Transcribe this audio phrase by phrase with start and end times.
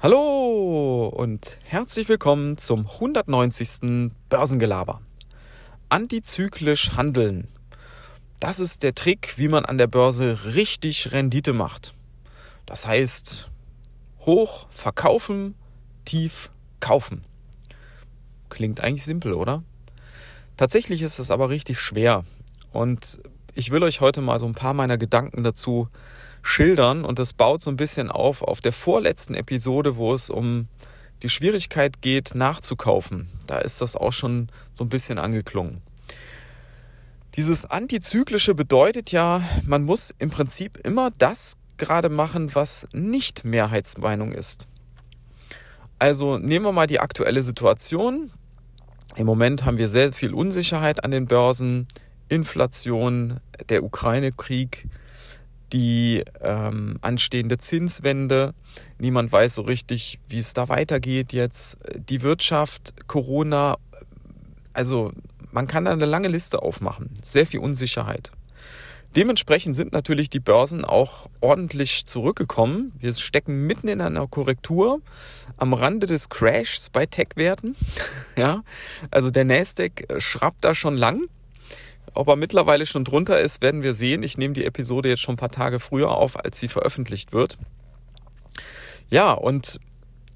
[0.00, 4.12] Hallo und herzlich willkommen zum 190.
[4.28, 5.00] Börsengelaber.
[5.88, 7.48] Antizyklisch handeln.
[8.38, 11.94] Das ist der Trick, wie man an der Börse richtig Rendite macht.
[12.64, 13.50] Das heißt,
[14.20, 15.56] hoch verkaufen,
[16.04, 17.24] tief kaufen.
[18.50, 19.64] Klingt eigentlich simpel, oder?
[20.56, 22.24] Tatsächlich ist es aber richtig schwer.
[22.72, 23.18] Und
[23.56, 25.88] ich will euch heute mal so ein paar meiner Gedanken dazu
[26.42, 30.68] schildern und das baut so ein bisschen auf auf der vorletzten Episode, wo es um
[31.22, 33.28] die Schwierigkeit geht, nachzukaufen.
[33.46, 35.82] Da ist das auch schon so ein bisschen angeklungen.
[37.34, 44.32] Dieses Antizyklische bedeutet ja, man muss im Prinzip immer das gerade machen, was nicht Mehrheitsmeinung
[44.32, 44.66] ist.
[45.98, 48.32] Also nehmen wir mal die aktuelle Situation.
[49.16, 51.88] Im Moment haben wir sehr viel Unsicherheit an den Börsen,
[52.28, 54.88] Inflation, der Ukraine-Krieg,
[55.72, 58.54] die ähm, anstehende Zinswende.
[58.98, 61.78] Niemand weiß so richtig, wie es da weitergeht jetzt.
[61.96, 63.76] Die Wirtschaft, Corona,
[64.72, 65.12] also
[65.50, 67.10] man kann da eine lange Liste aufmachen.
[67.22, 68.32] Sehr viel Unsicherheit.
[69.16, 72.92] Dementsprechend sind natürlich die Börsen auch ordentlich zurückgekommen.
[72.98, 75.00] Wir stecken mitten in einer Korrektur
[75.56, 77.74] am Rande des Crashs bei Tech-Werten.
[78.36, 78.62] ja,
[79.10, 81.22] also der Nasdaq schraubt da schon lang.
[82.18, 84.24] Ob er mittlerweile schon drunter ist, werden wir sehen.
[84.24, 87.58] Ich nehme die Episode jetzt schon ein paar Tage früher auf, als sie veröffentlicht wird.
[89.08, 89.78] Ja, und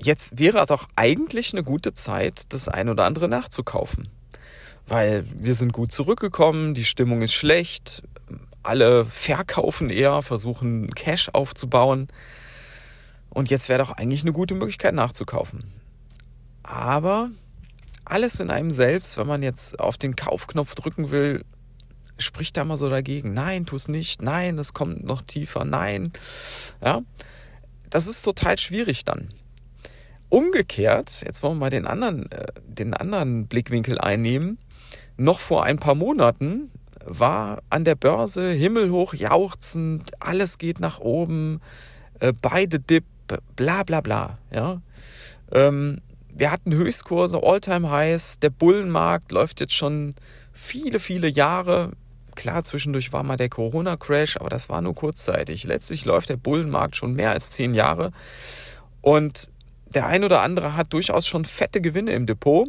[0.00, 4.10] jetzt wäre doch eigentlich eine gute Zeit, das ein oder andere nachzukaufen.
[4.86, 8.04] Weil wir sind gut zurückgekommen, die Stimmung ist schlecht,
[8.62, 12.06] alle verkaufen eher, versuchen Cash aufzubauen.
[13.28, 15.64] Und jetzt wäre doch eigentlich eine gute Möglichkeit nachzukaufen.
[16.62, 17.30] Aber
[18.04, 21.44] alles in einem selbst, wenn man jetzt auf den Kaufknopf drücken will,
[22.18, 23.32] spricht da mal so dagegen.
[23.32, 24.22] Nein, tu es nicht.
[24.22, 25.64] Nein, es kommt noch tiefer.
[25.64, 26.12] Nein.
[26.82, 27.02] Ja,
[27.90, 29.28] das ist total schwierig dann.
[30.28, 34.56] Umgekehrt, jetzt wollen wir mal den anderen, äh, den anderen Blickwinkel einnehmen.
[35.18, 36.70] Noch vor ein paar Monaten
[37.04, 41.60] war an der Börse himmelhoch jauchzend, alles geht nach oben,
[42.20, 43.04] äh, beide Dip,
[43.56, 44.38] bla bla bla.
[44.50, 44.80] Ja?
[45.50, 46.00] Ähm,
[46.34, 50.14] wir hatten Höchstkurse, All-Time-Highs, der Bullenmarkt läuft jetzt schon
[50.52, 51.92] viele, viele Jahre
[52.34, 55.64] Klar, zwischendurch war mal der Corona-Crash, aber das war nur kurzzeitig.
[55.64, 58.12] Letztlich läuft der Bullenmarkt schon mehr als zehn Jahre.
[59.00, 59.50] Und
[59.86, 62.68] der ein oder andere hat durchaus schon fette Gewinne im Depot.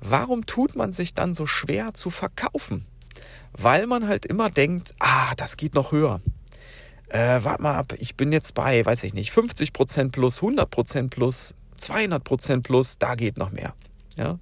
[0.00, 2.84] Warum tut man sich dann so schwer zu verkaufen?
[3.52, 6.20] Weil man halt immer denkt, ah, das geht noch höher.
[7.08, 11.54] Äh, warte mal ab, ich bin jetzt bei, weiß ich nicht, 50% plus, 100% plus,
[11.78, 13.74] 200% plus, da geht noch mehr.
[14.16, 14.38] Ja?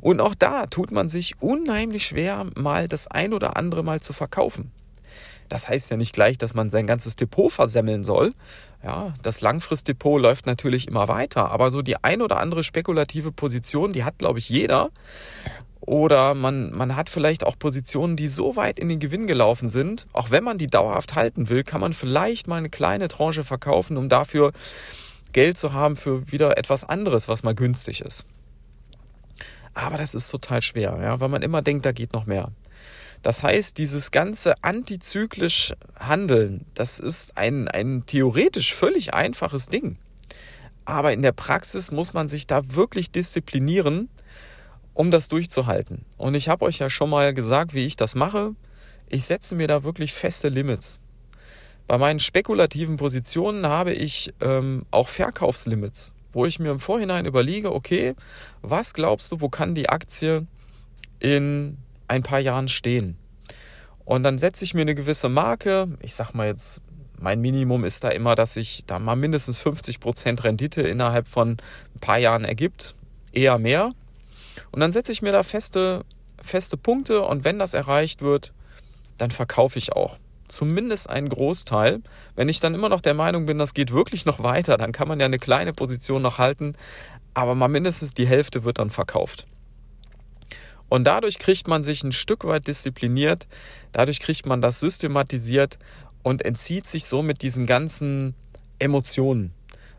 [0.00, 4.12] Und auch da tut man sich unheimlich schwer, mal das ein oder andere Mal zu
[4.12, 4.72] verkaufen.
[5.48, 8.32] Das heißt ja nicht gleich, dass man sein ganzes Depot versemmeln soll.
[8.82, 13.92] Ja, das Langfristdepot läuft natürlich immer weiter, aber so die ein oder andere spekulative Position,
[13.92, 14.90] die hat, glaube ich, jeder.
[15.80, 20.06] Oder man, man hat vielleicht auch Positionen, die so weit in den Gewinn gelaufen sind,
[20.12, 23.96] auch wenn man die dauerhaft halten will, kann man vielleicht mal eine kleine Tranche verkaufen,
[23.96, 24.52] um dafür
[25.32, 28.24] Geld zu haben für wieder etwas anderes, was mal günstig ist.
[29.74, 32.50] Aber das ist total schwer, ja, weil man immer denkt, da geht noch mehr.
[33.22, 39.96] Das heißt, dieses ganze antizyklisch Handeln, das ist ein, ein theoretisch völlig einfaches Ding.
[40.84, 44.08] Aber in der Praxis muss man sich da wirklich disziplinieren,
[44.94, 46.04] um das durchzuhalten.
[46.18, 48.54] Und ich habe euch ja schon mal gesagt, wie ich das mache.
[49.08, 50.98] Ich setze mir da wirklich feste Limits.
[51.86, 57.72] Bei meinen spekulativen Positionen habe ich ähm, auch Verkaufslimits wo ich mir im Vorhinein überlege,
[57.72, 58.14] okay,
[58.62, 60.46] was glaubst du, wo kann die Aktie
[61.20, 61.78] in
[62.08, 63.16] ein paar Jahren stehen?
[64.04, 66.80] Und dann setze ich mir eine gewisse Marke, ich sag mal jetzt,
[67.18, 71.58] mein Minimum ist da immer, dass sich da mal mindestens 50% Rendite innerhalb von
[71.94, 72.96] ein paar Jahren ergibt,
[73.32, 73.92] eher mehr.
[74.72, 76.04] Und dann setze ich mir da feste,
[76.40, 78.52] feste Punkte und wenn das erreicht wird,
[79.18, 80.18] dann verkaufe ich auch
[80.52, 82.00] zumindest einen Großteil.
[82.36, 85.08] Wenn ich dann immer noch der Meinung bin, das geht wirklich noch weiter, dann kann
[85.08, 86.74] man ja eine kleine Position noch halten,
[87.34, 89.46] aber mal mindestens die Hälfte wird dann verkauft.
[90.88, 93.48] Und dadurch kriegt man sich ein Stück weit diszipliniert,
[93.92, 95.78] dadurch kriegt man das systematisiert
[96.22, 98.34] und entzieht sich somit diesen ganzen
[98.78, 99.54] Emotionen,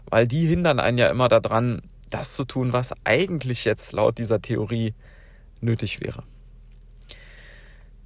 [0.06, 1.82] weil die hindern einen ja immer daran,
[2.12, 4.94] das zu tun, was eigentlich jetzt laut dieser Theorie
[5.62, 6.24] nötig wäre.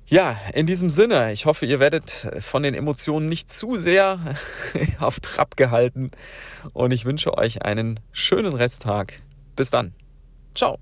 [0.10, 4.20] Ja, in diesem Sinne, ich hoffe, ihr werdet von den Emotionen nicht zu sehr
[5.00, 6.12] auf Trab gehalten
[6.74, 9.22] und ich wünsche euch einen schönen Resttag.
[9.58, 9.94] Bis dann.
[10.56, 10.80] Ciao.